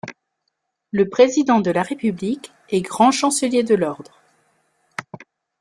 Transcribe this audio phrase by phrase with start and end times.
[0.89, 4.19] Le Président de la République est grand chancelier de l'Ordre.